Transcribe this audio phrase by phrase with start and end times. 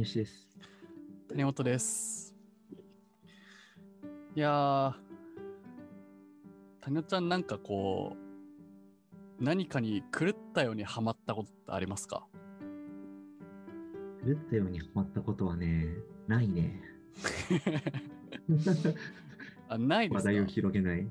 [0.00, 0.48] 西です。
[1.28, 2.34] 谷本です。
[4.34, 4.94] いやー、
[6.80, 8.16] 谷本ちゃんなんかこ
[9.38, 12.26] う、何かに狂ったようにハマったことってありますか？
[14.24, 15.88] 狂ったようにハマったことはね、
[16.26, 16.80] ないね。
[19.68, 20.28] あないですか？
[20.30, 21.06] 話題を広げない。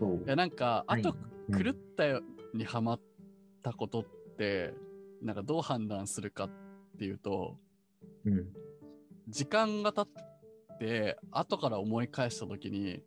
[0.00, 0.26] そうい。
[0.26, 1.18] やなんか、あと狂
[1.70, 2.22] ったよ
[2.52, 3.00] うにハマっ
[3.62, 4.04] たことっ
[4.36, 4.74] て、
[5.22, 6.65] なんかどう判断するかって
[7.04, 7.58] いうと、
[8.24, 8.48] うん。
[9.28, 13.02] 時間が経って、後から思い返した時に、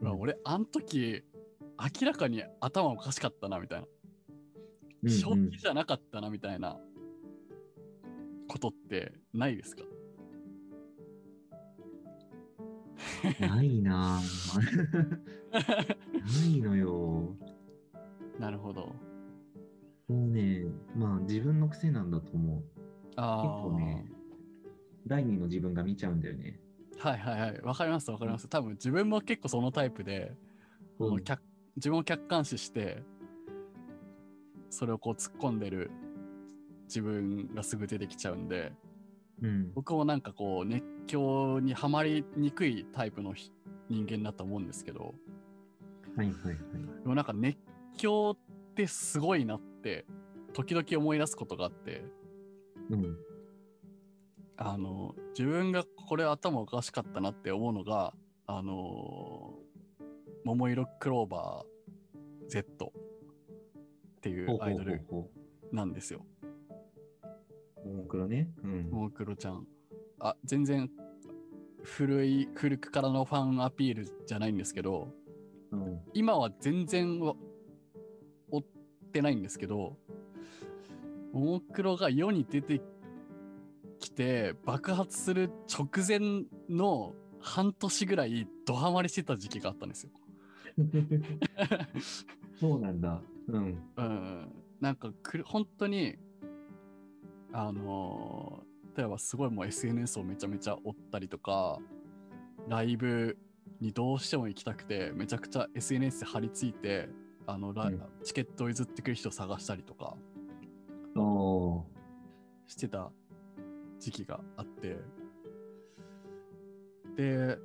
[0.00, 1.22] うん俺、あの時、
[2.00, 3.86] 明らかに頭おかしかったな、みたいな。
[3.86, 6.78] うん正気じゃなかったなみたいな
[8.46, 9.82] ことってないですか？
[13.40, 15.18] ないなぁ
[15.52, 17.36] ないのよ。
[18.38, 18.94] なるほど。
[20.08, 22.71] もうね、まあ自分の癖なんだと思う。
[23.16, 24.06] あ結構ね、
[25.06, 26.58] 第二の自分が見ちゃうんだよね。
[27.00, 27.08] あ。
[27.10, 27.60] はいはいはい。
[27.62, 28.48] わかりますわかります。
[28.48, 30.32] 多分自分も結構そのタイプで、
[30.98, 31.42] こうんの客
[31.76, 33.02] 自分を客観視して、
[34.70, 35.90] それをこう突っ込んでる
[36.84, 38.72] 自分がすぐ出てきちゃうんで、
[39.42, 39.72] うん。
[39.74, 43.50] 僕もなんかこう熱狂にはまりにくいタイプのひ
[43.88, 45.14] 人間だと思うんですけど、
[46.16, 46.56] はいはいはい。
[47.02, 47.58] でもなんか熱
[47.96, 50.06] 狂ってすごいなって、
[50.52, 52.04] 時々思い出すことがあって、
[52.92, 53.16] うん。
[54.56, 58.14] あの、自分がこれ頭おかしかったなって思うのが、
[58.46, 59.54] あの、
[60.44, 62.92] 桃色クローバー Z
[64.18, 65.28] っていほうアイドルほ
[65.72, 66.24] なんですよ。
[67.84, 67.88] う。
[67.88, 68.50] ももクロね。
[68.62, 68.90] うん。
[68.90, 69.66] ももクロちゃん。
[70.20, 70.90] あ、全然
[71.82, 75.08] 古い、古くからのファンアピールじゃないんですけど、
[75.70, 76.00] うん。
[76.12, 77.34] 今は全然わ
[78.50, 78.62] 追っ
[79.12, 79.96] てないんですけど、
[81.32, 82.80] ももクロが世に出て
[83.98, 90.10] きて爆発する直前の半年ぐらいドハマりしてた時期があったんですよ。
[92.60, 93.20] そうなんだ。
[93.48, 93.82] うん。
[93.96, 94.52] うん。
[94.80, 96.16] なんかくる、本当に、
[97.52, 101.78] あのー例えばすごいもう SNS をめちゃめちゃ追ったりとか、
[102.68, 103.38] ライブ
[103.80, 107.08] にどうしても行きたくて、めちゃくちゃ SNS で張り付いて、
[107.46, 110.14] あの、ラうんチケットを譲ってくる人を探したりとか。
[112.66, 113.10] してた
[113.98, 114.96] 時期があって、
[117.16, 117.58] で、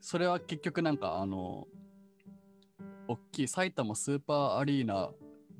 [0.00, 1.68] それは結局なんかあの、
[3.06, 5.10] 大きい埼玉スーパーアリーナ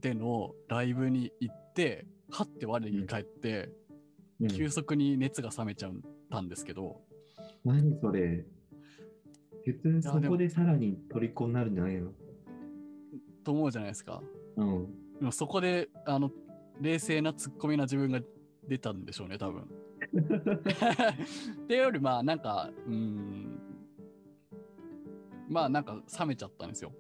[0.00, 3.70] でのライブに行って、はって我に返って、
[4.41, 4.48] うん。
[4.48, 5.92] 急速に熱が冷めちゃっ
[6.31, 7.00] たんですけど、
[7.64, 8.44] 何それ。
[9.64, 12.12] 普通そこでさらに虜になるんじゃないの？
[13.44, 14.22] と思うじゃないですか。
[14.56, 14.87] うん。
[15.19, 16.31] でもそこで、あの、
[16.81, 18.21] 冷静なツッコミな自分が
[18.69, 19.62] 出たんでしょうね、多分。
[20.09, 23.61] っていうより、まあ、なんか、うーん、
[25.49, 26.93] まあ、なんか冷めちゃったんですよ。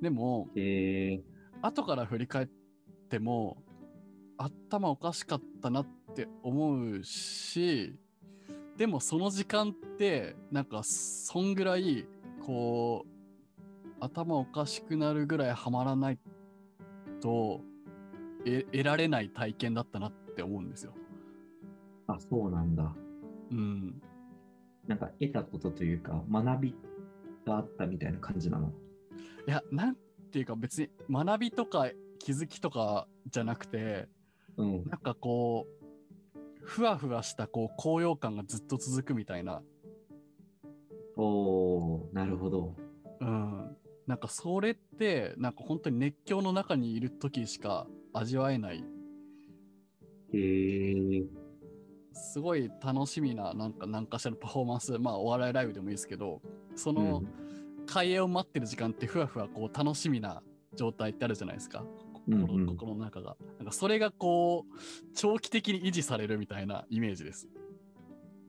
[0.00, 1.22] でも、えー、
[1.62, 2.48] 後から振り返っ
[3.08, 3.62] ても、
[4.38, 7.94] 頭おかしかったなって思うし、
[8.76, 12.06] でもその時間って、なんか、そんぐらい、
[12.46, 13.10] こう、
[14.00, 16.18] 頭おかしくなるぐらいハマらない
[17.20, 17.60] と、
[18.46, 20.94] え得られない体験だったなって思うんですよ。
[22.06, 22.94] あ、そうなんだ。
[23.50, 24.02] うん。
[24.86, 26.74] なんか得たことというか、学び
[27.46, 28.72] があったみたいな感じなの？
[29.46, 29.96] いや、なん
[30.32, 34.08] ていうか別に学びとか気づきとかじゃなくて、
[34.56, 34.84] うん。
[34.84, 36.30] なんかこう、
[36.62, 39.62] ふわふわしたこう高揚感がずっと続くみたいな、
[41.16, 42.76] おー、なるほど。
[43.20, 43.76] うん。
[44.06, 48.84] なんかそれって、なんか本当に熱狂の中にいる時しか味わえない、
[50.32, 51.26] えー、
[52.12, 56.40] すごい楽しみな、なんか何かしらのパフォーマンス、まあお笑いライブでもいいですけど、
[56.76, 57.22] その
[57.86, 60.42] 開演を待ってる時間ってふわふわこう楽しみな
[60.76, 61.84] 状態ってあるじゃないですか。
[62.12, 63.36] 心,、うんうん心の中が。
[63.58, 64.74] なんかそれがこう、
[65.14, 67.48] 長期的に維持されるみたいなイメージです。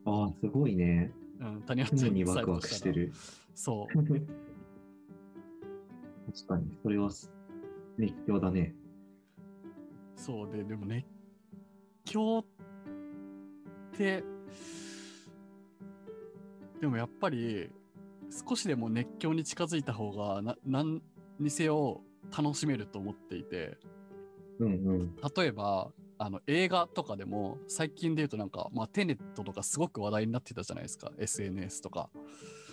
[0.06, 1.12] あー、すごいね。
[1.40, 2.52] うん、谷本ちゃん常にワク。
[2.52, 3.12] ワクしてる。
[3.56, 3.94] そう。
[6.34, 7.10] 確かに、それは
[7.98, 8.76] 熱狂だね。
[10.16, 11.06] そうで、でも熱
[12.06, 12.46] 狂っ
[13.98, 14.24] て、
[16.80, 17.70] でもやっぱり
[18.48, 21.02] 少しでも熱狂に近づいた方がな何
[21.40, 22.02] にせよ
[22.36, 23.78] 楽しめると思っていて、
[24.60, 25.16] うんうん。
[25.36, 25.92] 例えば
[26.24, 32.12] あの映画とかでも最近で言うとなんか、まあ、テネットとかすごく話題になってたじゃないですか、SNS とか。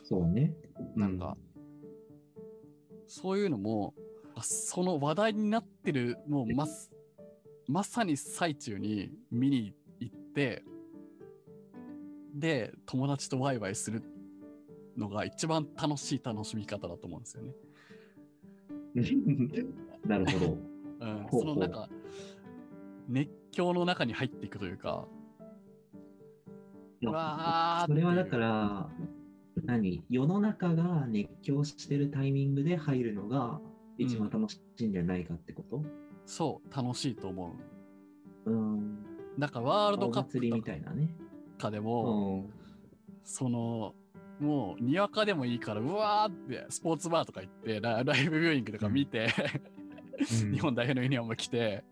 [0.04, 0.54] そうね。
[0.94, 1.34] なんか、
[3.06, 3.94] そういうのも、
[4.34, 6.66] あその話題になってる、もうまっ
[7.68, 10.62] まさに最中に見に行ってで、
[12.34, 14.02] で、友達とワイワイする
[14.96, 17.54] のが一番楽しい楽しみ方だと思うんですよね。
[20.06, 20.58] なるほど。
[21.00, 21.88] うん、そのなんか、
[23.08, 25.08] 熱狂の中に入っていくというか、
[27.02, 28.90] うわそれはだから、
[29.64, 30.04] 何？
[30.08, 33.60] 世の中が熱狂してるタイミングで入るのが
[33.96, 35.84] 一番楽しいんじゃないかってこと？
[36.28, 37.56] そう、楽しいと思
[38.46, 38.50] う。
[38.50, 38.98] うん。
[39.38, 41.08] だからワールおドカップみとたいなね。
[41.58, 42.50] かでうも、ん。
[43.24, 43.94] その、
[44.38, 49.28] もう、にわかでもいいから、うわーって、スポーツバーとか行って、ラライブビューイングとか見て、
[50.52, 51.82] 日本代表のユニフォーム着て、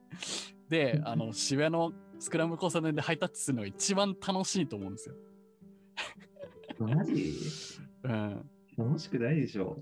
[0.69, 5.15] で、あの、渋谷のスクランブル交差点でハイタッチするのが一番楽しいと思うんですよ。
[6.79, 7.33] マジ？
[8.05, 8.51] うん。
[8.77, 9.79] 楽しくないでしょ。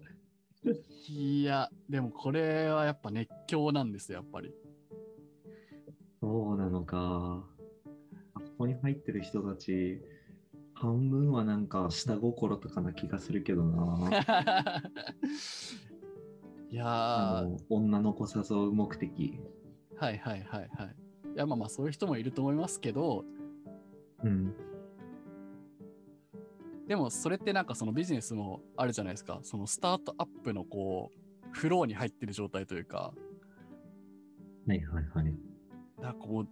[1.09, 4.55] いや、でもこれはやっぱ熱狂なんですよ、やっぱり。
[6.21, 7.45] そうなのか。
[8.35, 10.01] あここに入ってる人たち、
[10.73, 14.11] 半分はなんか下心とかな気がするけどな。
[16.71, 19.39] いや女の子誘う目的。
[19.97, 20.97] はいはいはいはい。
[21.35, 23.25] いや、まあまあそういう人もいると思いますけど、
[24.25, 24.55] うん。
[26.87, 29.41] でもそれってなんかそのビジネスもあるじゃないですか。
[29.43, 33.15] そのスタートアップのこう、フローに入ってる状態というか、
[34.67, 35.35] はいはいはい。
[36.01, 36.49] だからこう、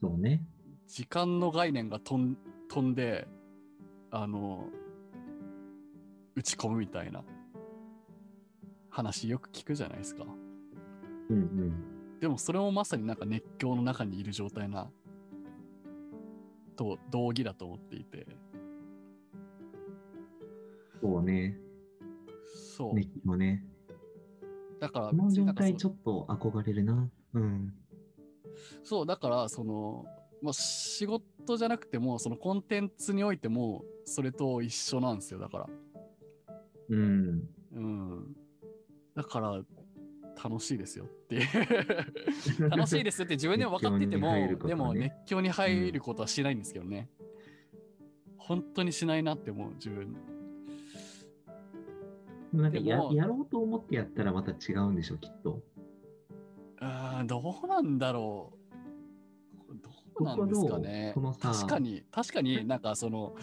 [0.00, 0.42] そうね。
[0.86, 2.36] 時間の概念が飛ん
[2.68, 3.28] 飛んで、
[4.10, 4.68] あの、
[6.34, 7.22] 打ち込むみたいな
[8.90, 10.24] 話よく聞くじゃないですか。
[11.30, 12.18] うんうん。
[12.20, 14.90] でもそれもまさになんか熱狂の中にいる状態な、
[16.76, 18.26] と同義だと思っていて。
[21.00, 21.58] そうね。
[22.76, 22.94] そう。
[22.94, 23.64] 熱気もね。
[24.80, 27.08] だからこの状態ちょっと憧れるな。
[27.34, 27.74] うん。
[28.82, 30.04] そう、だから、その、
[30.42, 35.66] まあ、仕事じゃなくても、そのコンテンツにおいても、それと一緒なんですよ、だから。
[36.90, 37.48] うん。
[37.72, 38.36] うん。
[39.14, 39.62] だから、
[40.42, 41.40] 楽しいですよって。
[42.68, 47.08] 楽しいですって自分でも分かってても、ねでも熱狂に入ることはしないんですけどね。
[48.36, 50.14] 本当にしないなって思う、自分。
[52.62, 55.62] なんかややろうと思ってやったらまた違うんでしょ、きっと。
[56.80, 59.74] うーん、どうなんだろう。
[59.76, 59.90] ど
[60.20, 63.34] うなんですかね確かに、確かになんかその、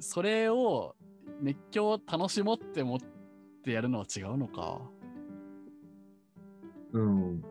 [0.00, 0.94] それを
[1.40, 2.98] 熱狂を楽しもうって思っ
[3.64, 4.80] てやるのは違うのか。
[6.92, 7.44] うん。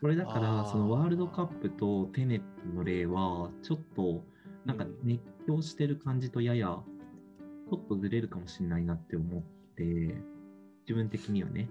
[0.00, 2.44] これだから、そのワールドカップとテネット
[2.74, 4.22] の例は、ちょっと、
[4.64, 6.82] なんかうん熱狂してる感じとやや、
[7.70, 9.42] ちょっとずれるかもしれないなって思っ
[9.74, 9.82] て、
[10.86, 11.68] 自分的にはね。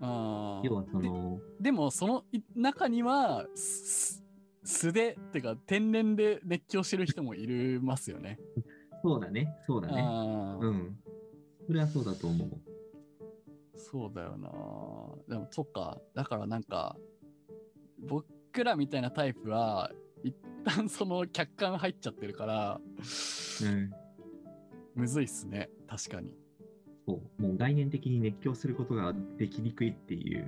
[0.00, 4.22] あー要はその、ででもそのい中にはす
[4.64, 8.38] 素でってか天然で熱狂してる人もいるますよね。
[9.02, 10.02] そうだね、そうだね。
[10.60, 10.98] うん。
[11.66, 12.48] それはそうだと思う。
[13.76, 14.48] そうだよな。
[15.28, 16.00] でもそっか。
[16.14, 16.96] だからなんか
[17.98, 19.90] 僕らみたいなタイプは
[20.22, 20.34] 一
[20.64, 22.80] 旦その客観入っちゃってるから
[23.62, 23.90] うん。
[24.94, 25.68] むずいっすね。
[25.88, 26.36] 確かに。
[27.06, 27.42] そう。
[27.42, 30.46] もう概念的に熱狂することができにくいっていう。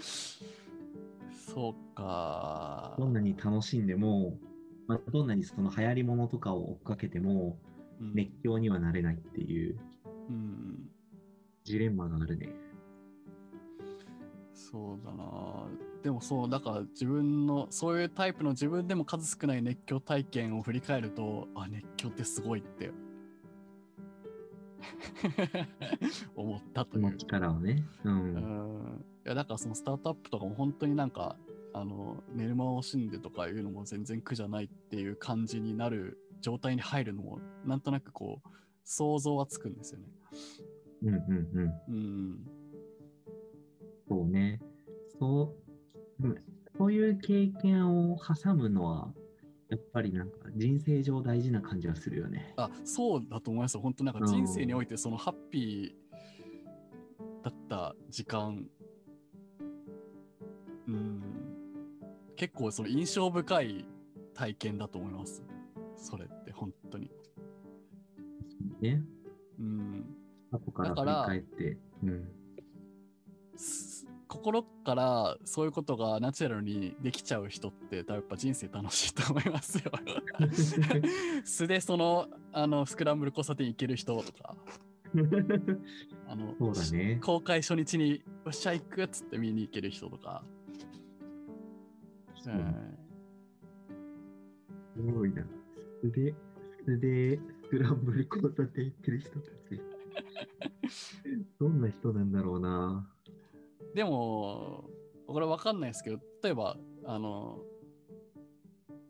[1.30, 2.94] そうか。
[2.98, 4.38] どんなに楽しんでも、
[4.86, 7.58] まあ、どんなにその流行り物とかを追っかけても、
[8.00, 9.78] うん熱狂にはなれないっていう
[10.28, 10.90] うん。
[11.62, 12.50] ジレンマがあるね。
[14.52, 15.66] そうだな。
[16.02, 22.90] でもそう、だから自分の、そういうタイプの自分でも数少ない熱狂体験を振り返ると、あ、熱狂ってすごいって
[26.36, 27.16] 思ったという。
[27.16, 27.86] 力をね。
[28.04, 28.08] う。
[28.08, 29.04] うんん。
[29.24, 31.36] いや、だからそのスタートアップとかも本当になんか、
[31.72, 38.48] あの、寝る間を惜しんでとかいうのも全然苦じゃないっていう感じになる状態に入るのも、なんとなくこう、
[38.84, 40.06] 想像はつくんですよね。
[41.02, 41.22] うんうん
[41.54, 41.74] うん。
[41.88, 42.46] うん。
[44.08, 44.60] そうね。
[45.18, 45.54] そ
[46.20, 46.36] う、うん
[46.76, 49.12] そういう経験を挟むのは、
[49.74, 52.54] やっぱりなんか人生上大事な感じはするよね。
[52.56, 53.80] あ、そうだと思いますよ。
[53.80, 58.64] 本当なんか人生においてそのハッピーだった時間、
[60.86, 61.22] うん、
[62.36, 63.84] 結構その印象深い
[64.32, 65.42] 体験だと思います。
[65.96, 67.10] それって本当に。
[68.80, 69.02] ね。
[69.58, 70.04] うん。
[70.52, 71.78] 後からだから振り返って。
[72.04, 72.28] うん。
[74.34, 79.92] す心からそういうことがナチュラルにできちゃう人ってやっぱ人生楽しいと思いますよ。
[81.44, 84.56] 素でそのあのスクランブル交差点行ける人とか、
[86.26, 87.20] あのそうだね。
[87.22, 90.42] 公開初日に「よっしゃ行く」っつって見に行ける人とか、
[92.46, 92.74] うん、
[94.96, 95.44] すごいな。
[96.02, 96.34] 素で、
[96.84, 99.80] 素でスクランブル交差点行ってる人たち。
[101.58, 103.08] どんな人なんだろうな。
[103.94, 104.84] でも、
[105.26, 107.58] これわかんないですけど、例えば、あの、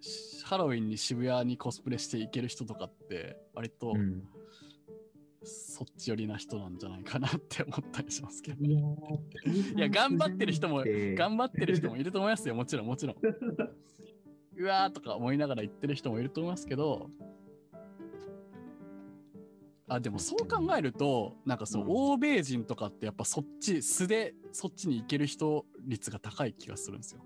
[0.00, 4.23] しハロウィンに渋谷にコスプレして行ける人とかって、割とうん。
[5.47, 8.64] そっち寄りな人なんじゃないかなって思ったりしますけど。
[8.64, 13.17] いやいや、頑張ってる人も、頑頑張ってる人もいると思いますよ、もちろん、もちろん。
[14.57, 17.11] うわーとか思いながら言ってる人もいると思いますけど、
[19.88, 27.21] あ、でもそう考えると、なんかそのうん欧米人とかってやっぱそっち、素でそっちに行ける人率が高い気がするんですよ。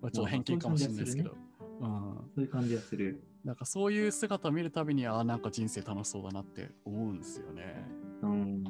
[0.00, 1.36] まあ、ちょっと偏見かもしれないですけど。
[1.80, 2.30] うん。
[2.34, 3.22] そういう感じがする。
[3.44, 7.84] なんかそういう姿を見るたびに、あーなんか人生楽しそうだなって思うんですよね。
[8.22, 8.30] うん。
[8.30, 8.64] うん。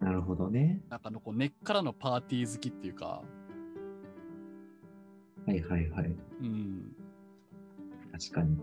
[0.00, 0.80] なるほどね。
[0.88, 3.22] なんかのこう根っからのパーティー好きっていうか、
[5.46, 6.16] はいはいはい。
[6.40, 6.96] うん。
[8.12, 8.56] 確かに。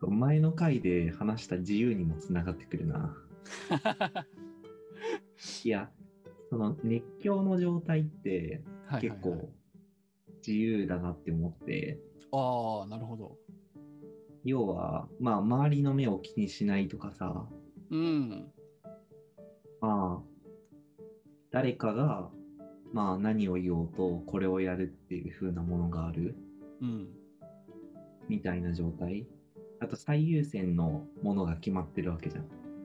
[0.00, 3.16] 前の回で話した自由にもつながってくるな。
[5.64, 5.90] いや、
[6.50, 8.62] その熱狂の状態って
[9.00, 9.50] 結構
[10.46, 11.98] 自由だなって思って、
[12.32, 13.38] ああ、なるほど。
[14.44, 17.48] 要は、まあ、周りの目を気にしないとかさ、
[17.90, 18.52] うん。
[19.80, 21.02] まあ、
[21.50, 22.30] 誰かが、
[22.92, 26.36] まあ、何を言おうと、これをやるっていう風なものがある
[26.80, 27.08] うん。
[28.28, 29.26] みたいな状態。
[29.80, 32.44] あと、最優先のものが決まってるわけじゃん。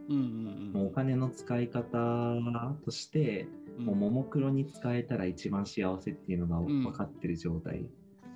[0.10, 2.38] うんうんもうお金の使い方
[2.84, 3.86] として、うん。
[3.86, 7.86] もうももクロに使えたら一番幸せっていうのがん分かってる状態。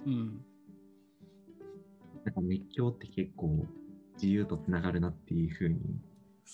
[0.06, 0.42] うん。
[2.24, 3.66] なんか熱狂って結構
[4.16, 5.80] 自由とつながるなっていう風に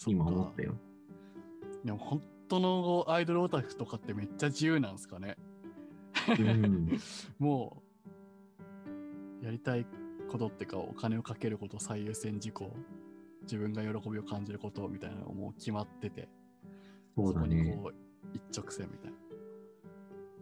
[0.07, 0.75] 今思ったよ。
[1.85, 5.37] でも本当のアイドルオタクとかってめっちゃ自由なんですかね。
[6.37, 6.89] うん。
[7.39, 7.83] も
[9.41, 9.85] う、やりたい
[10.31, 12.73] ことってか、お金をかけること最優先事項、
[13.43, 16.29] 自分が喜びを感じることみたいなのがもう決まってて、
[17.17, 17.93] そうだねこにこう
[18.33, 19.17] 一直線みたいな。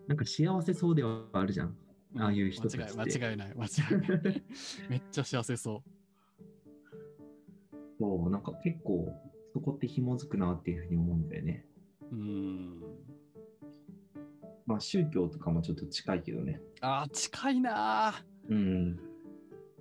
[0.07, 1.75] なんか幸せそうではあるじゃん。
[2.17, 4.43] ああいう人たち間違いない、間違いない。
[4.89, 5.83] めっちゃ幸せそ
[7.99, 9.11] そう、なんか結構
[9.53, 11.65] そこって紐づくなっていうふうに思うんだよね。
[12.11, 12.15] う。
[12.15, 12.81] うん。
[14.67, 16.61] まあ宗教とかもちょっと近いけどね。
[16.81, 18.53] あー、近いなー。
[18.53, 19.08] うん。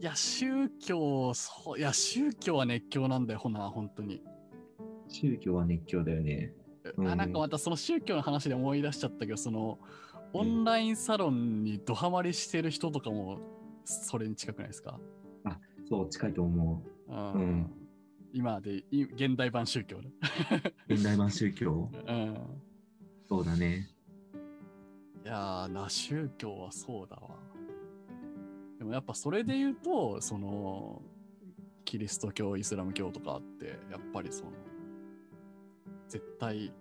[0.00, 4.22] いや、宗教、そう、いや、宗教は熱狂なんだよ、ほな、本当に。
[5.08, 6.52] 宗教は熱狂だよね。
[6.96, 9.78] うんあなんかまたその宗教の話で思い出しちゃったけど、その、
[10.32, 13.40] オンラインサロンにドハマりしてる人とかも、
[13.84, 14.98] それに近くないですか、
[15.88, 17.72] そう、近いと思うんうん
[18.32, 19.98] 今でい 現代版宗教。
[20.86, 21.90] 現代版宗教？
[22.06, 22.36] うん。
[23.26, 23.88] そうだね。
[25.24, 27.37] いやーな、宗教はそうだわ。
[28.78, 31.02] でもやっぱそれで言うと、その、
[31.84, 34.52] キリスト教、イスラム教とかって、やっぱりその、
[36.06, 36.72] 絶対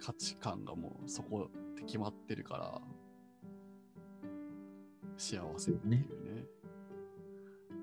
[0.00, 2.80] 価値観がもうそこって決まってるから、
[5.18, 6.06] 幸せっていうね。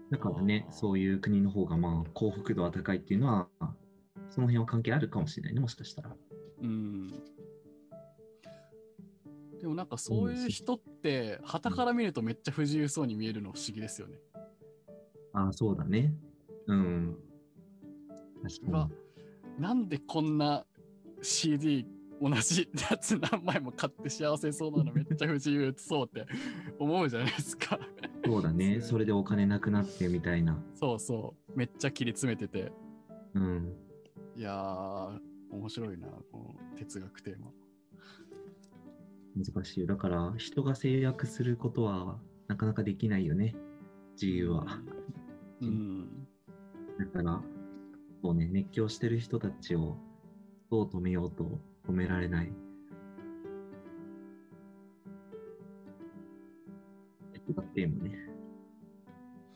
[0.10, 3.50] だからね、そういう国の方がまあ幸福度は高いっていうのは、
[4.30, 6.16] その辺は関係あるかもしれないね、もしかしたら。
[6.62, 7.08] うん。
[9.60, 14.18] でもなんかそういう人って、旗から見るとめっちゃ不自由そうに見えるの不思議ですよね。
[15.34, 16.14] ああ、そうだね。
[16.68, 17.18] うん。
[18.44, 18.90] 確か
[19.58, 20.66] なんでこんな
[21.22, 21.86] CD
[22.22, 26.26] 同じやつ何枚も買って幸せそうなのめっちゃ不自由そうって
[26.78, 27.78] 思うじゃないですか。
[27.78, 28.32] に。
[28.32, 28.82] そうだね。
[28.82, 30.62] それでお金なくなってみたいな。
[30.76, 31.58] そうそう。
[31.58, 32.72] めっちゃ切り詰めてて。
[33.34, 33.74] うん。
[34.36, 35.20] いやー、
[35.52, 37.52] 面白いな、この哲学テーマ。
[39.40, 39.88] 難しいよ。
[39.88, 43.56] だから、人が制約することはなかなかできないよね。
[44.14, 44.66] 自由は。
[45.62, 46.28] うん。
[47.00, 47.42] だから、
[48.22, 49.98] そうね、熱狂してる人たちを
[50.70, 52.52] どう止めようと止められない。
[57.34, 58.30] 哲学テーマね。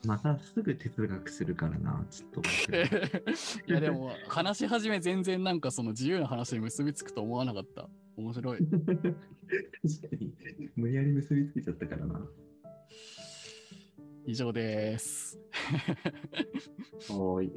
[0.05, 2.41] またすぐ哲学するからな、ちょっと。
[3.67, 7.89] いやでも話し始め全然なんかその自由な話に結びつくと思わなかった。
[8.17, 8.59] 面白い。
[8.59, 10.33] 確かに、
[10.75, 12.27] 無理やり結びつけちゃったからな。
[14.25, 15.37] 以上です。
[17.09, 17.51] はーい。